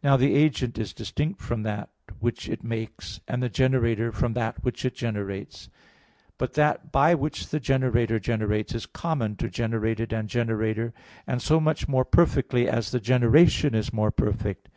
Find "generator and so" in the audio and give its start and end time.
10.28-11.58